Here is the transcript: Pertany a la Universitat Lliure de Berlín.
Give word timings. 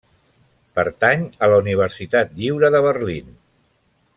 Pertany 0.77 1.27
a 1.47 1.49
la 1.51 1.59
Universitat 1.65 2.33
Lliure 2.41 2.73
de 2.77 2.85
Berlín. 2.87 3.33